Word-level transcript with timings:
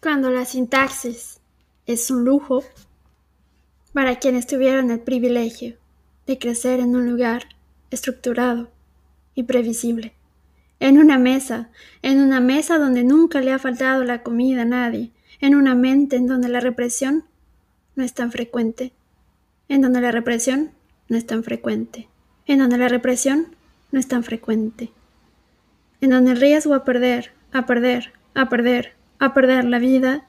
Cuando 0.00 0.30
la 0.30 0.46
sintaxis 0.46 1.40
es 1.84 2.10
un 2.10 2.24
lujo 2.24 2.64
para 3.92 4.18
quienes 4.18 4.46
tuvieron 4.46 4.90
el 4.90 5.00
privilegio 5.00 5.76
de 6.26 6.38
crecer 6.38 6.80
en 6.80 6.96
un 6.96 7.06
lugar 7.06 7.42
estructurado 7.90 8.70
y 9.34 9.42
previsible, 9.42 10.14
en 10.78 10.98
una 10.98 11.18
mesa, 11.18 11.68
en 12.00 12.18
una 12.18 12.40
mesa 12.40 12.78
donde 12.78 13.04
nunca 13.04 13.42
le 13.42 13.52
ha 13.52 13.58
faltado 13.58 14.02
la 14.02 14.22
comida 14.22 14.62
a 14.62 14.64
nadie, 14.64 15.10
en 15.38 15.54
una 15.54 15.74
mente 15.74 16.16
en 16.16 16.26
donde 16.26 16.48
la 16.48 16.60
represión 16.60 17.24
no 17.94 18.02
es 18.02 18.14
tan 18.14 18.32
frecuente, 18.32 18.94
en 19.68 19.82
donde 19.82 20.00
la 20.00 20.12
represión 20.12 20.70
no 21.10 21.18
es 21.18 21.26
tan 21.26 21.44
frecuente, 21.44 22.08
en 22.46 22.60
donde 22.60 22.78
la 22.78 22.88
represión 22.88 23.54
no 23.92 24.00
es 24.00 24.08
tan 24.08 24.24
frecuente, 24.24 24.92
en 26.00 26.08
donde 26.08 26.30
el 26.30 26.40
riesgo 26.40 26.72
a 26.72 26.84
perder, 26.84 27.32
a 27.52 27.66
perder, 27.66 28.14
a 28.32 28.48
perder, 28.48 28.94
a 29.20 29.34
perder 29.34 29.66
la 29.66 29.78
vida 29.78 30.26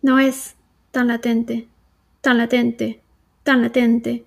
no 0.00 0.20
es 0.20 0.54
tan 0.92 1.08
latente, 1.08 1.68
tan 2.20 2.38
latente, 2.38 3.02
tan 3.42 3.60
latente, 3.60 4.24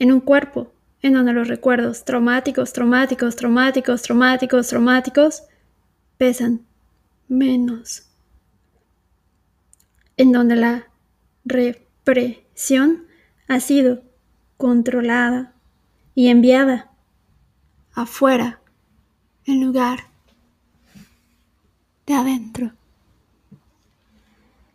en 0.00 0.12
un 0.12 0.20
cuerpo 0.20 0.72
en 1.02 1.14
donde 1.14 1.32
los 1.32 1.46
recuerdos 1.46 2.04
traumáticos, 2.04 2.72
traumáticos, 2.72 3.36
traumáticos, 3.36 4.02
traumáticos, 4.02 4.66
traumáticos 4.66 5.42
pesan 6.18 6.66
menos, 7.28 8.08
en 10.16 10.32
donde 10.32 10.56
la 10.56 10.88
represión 11.44 13.06
ha 13.46 13.60
sido 13.60 14.02
controlada 14.56 15.54
y 16.16 16.26
enviada 16.28 16.90
afuera 17.92 18.60
en 19.44 19.64
lugar 19.64 20.08
de 22.06 22.14
adentro 22.14 22.72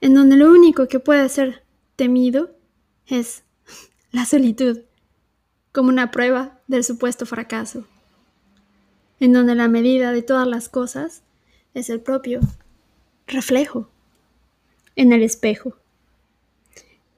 en 0.01 0.15
donde 0.15 0.35
lo 0.35 0.51
único 0.51 0.87
que 0.87 0.99
puede 0.99 1.29
ser 1.29 1.63
temido 1.95 2.51
es 3.05 3.43
la 4.11 4.25
solitud, 4.25 4.81
como 5.71 5.89
una 5.89 6.11
prueba 6.11 6.59
del 6.67 6.83
supuesto 6.83 7.25
fracaso, 7.25 7.85
en 9.19 9.31
donde 9.31 9.55
la 9.55 9.67
medida 9.67 10.11
de 10.11 10.23
todas 10.23 10.47
las 10.47 10.67
cosas 10.67 11.21
es 11.73 11.89
el 11.89 12.01
propio 12.01 12.41
reflejo 13.27 13.89
en 14.95 15.13
el 15.13 15.23
espejo, 15.23 15.77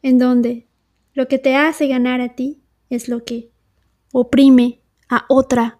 en 0.02 0.20
donde 0.20 0.68
lo 1.14 1.28
que 1.28 1.40
te 1.40 1.56
hace 1.56 1.88
ganar 1.88 2.22
a 2.22 2.36
ti 2.36 2.62
es 2.90 3.08
lo 3.08 3.24
que 3.24 3.50
oprime 4.12 4.82
a 5.10 5.26
otra 5.30 5.80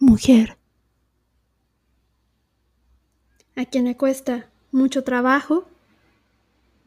mujer, 0.00 0.56
a 3.54 3.66
quien 3.66 3.84
le 3.84 3.96
cuesta 3.96 4.50
mucho 4.72 5.04
trabajo 5.04 5.68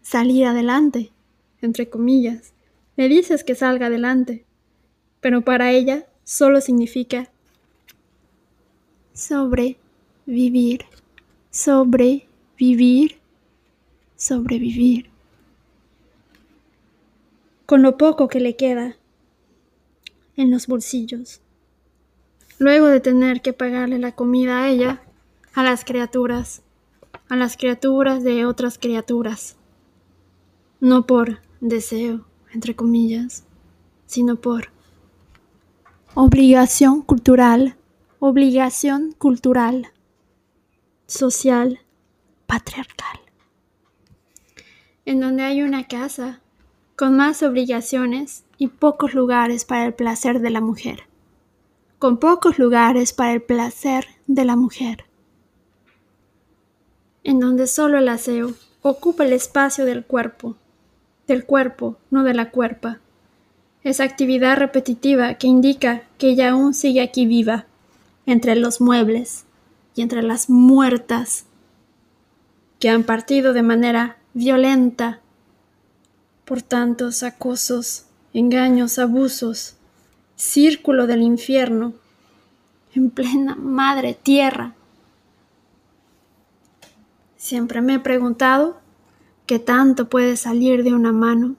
salir 0.05 0.45
adelante, 0.45 1.11
entre 1.61 1.89
comillas. 1.89 2.53
Le 2.95 3.09
dices 3.09 3.43
que 3.43 3.55
salga 3.55 3.87
adelante, 3.87 4.45
pero 5.19 5.41
para 5.41 5.71
ella 5.71 6.05
solo 6.23 6.61
significa 6.61 7.31
sobrevivir, 9.13 10.85
sobrevivir, 11.49 13.17
sobrevivir. 14.15 15.09
Con 17.65 17.81
lo 17.81 17.97
poco 17.97 18.27
que 18.27 18.39
le 18.39 18.55
queda 18.55 18.95
en 20.37 20.51
los 20.51 20.67
bolsillos. 20.67 21.41
Luego 22.59 22.87
de 22.87 22.99
tener 22.99 23.41
que 23.41 23.53
pagarle 23.53 23.97
la 23.97 24.11
comida 24.11 24.59
a 24.61 24.69
ella, 24.69 25.01
a 25.55 25.63
las 25.63 25.83
criaturas, 25.83 26.61
a 27.27 27.35
las 27.35 27.57
criaturas 27.57 28.23
de 28.23 28.45
otras 28.45 28.77
criaturas 28.77 29.57
no 30.85 31.07
por 31.07 31.39
deseo, 31.61 32.27
entre 32.53 32.75
comillas, 32.75 33.43
sino 34.05 34.35
por 34.35 34.69
obligación 36.13 37.01
cultural, 37.01 37.75
obligación 38.19 39.11
cultural, 39.13 39.87
social, 41.07 41.79
patriarcal, 42.45 43.19
en 45.05 45.21
donde 45.21 45.41
hay 45.41 45.63
una 45.63 45.87
casa 45.87 46.39
con 46.95 47.17
más 47.17 47.41
obligaciones 47.41 48.43
y 48.59 48.67
pocos 48.67 49.15
lugares 49.15 49.65
para 49.65 49.85
el 49.85 49.95
placer 49.95 50.39
de 50.39 50.51
la 50.51 50.61
mujer, 50.61 51.07
con 51.97 52.19
pocos 52.19 52.59
lugares 52.59 53.11
para 53.11 53.33
el 53.33 53.41
placer 53.41 54.05
de 54.27 54.45
la 54.45 54.55
mujer, 54.55 55.05
en 57.23 57.39
donde 57.39 57.65
solo 57.65 57.97
el 57.97 58.07
aseo 58.07 58.53
ocupa 58.83 59.25
el 59.25 59.33
espacio 59.33 59.83
del 59.85 60.05
cuerpo 60.05 60.55
del 61.27 61.45
cuerpo, 61.45 61.97
no 62.11 62.23
de 62.23 62.33
la 62.33 62.51
cuerpa. 62.51 62.99
Esa 63.83 64.03
actividad 64.03 64.57
repetitiva 64.57 65.35
que 65.35 65.47
indica 65.47 66.03
que 66.17 66.29
ella 66.29 66.51
aún 66.51 66.73
sigue 66.73 67.01
aquí 67.01 67.25
viva, 67.25 67.65
entre 68.25 68.55
los 68.55 68.81
muebles 68.81 69.45
y 69.95 70.01
entre 70.01 70.23
las 70.23 70.49
muertas 70.49 71.45
que 72.79 72.89
han 72.89 73.03
partido 73.03 73.53
de 73.53 73.61
manera 73.61 74.17
violenta 74.33 75.21
por 76.43 76.61
tantos 76.61 77.23
acosos, 77.23 78.05
engaños, 78.33 78.99
abusos, 78.99 79.75
círculo 80.35 81.07
del 81.07 81.21
infierno, 81.21 81.93
en 82.93 83.09
plena 83.09 83.55
madre 83.55 84.13
tierra. 84.13 84.73
Siempre 87.37 87.81
me 87.81 87.95
he 87.95 87.99
preguntado 87.99 88.79
¿Qué 89.45 89.59
tanto 89.59 90.09
puede 90.09 90.37
salir 90.37 90.83
de 90.83 90.93
una 90.93 91.11
mano 91.11 91.55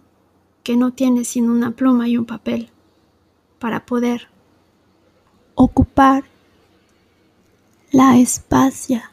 que 0.65 0.77
no 0.77 0.93
tiene 0.93 1.25
sino 1.25 1.53
una 1.53 1.71
pluma 1.71 2.09
y 2.09 2.17
un 2.17 2.27
papel 2.27 2.71
para 3.61 3.87
poder 3.87 4.29
ocupar 5.55 6.25
la 7.93 8.19
espacia 8.19 9.13